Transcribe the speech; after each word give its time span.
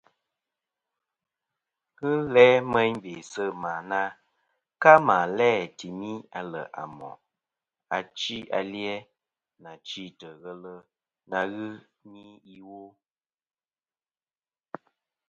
Ghɨ 1.97 2.09
n-læ 2.19 2.45
meyn 2.71 2.93
bè 3.03 3.13
sɨ̂ 3.31 3.47
mà 3.63 3.73
na 3.89 4.01
ka 4.81 4.91
mà 5.07 5.17
læ̂ 5.37 5.53
tìmi 5.77 6.11
aleʼ 6.39 6.67
à 6.81 6.83
mòʼ 6.97 7.15
achi 7.97 8.37
a 8.57 8.59
li-a, 8.71 8.97
nà 9.63 9.71
chîtɨ̀ 9.87 10.31
ghelɨ 10.41 10.73
na 11.29 11.39
ghɨ 11.53 11.67
ni 12.11 12.23
iwo. 12.57 12.81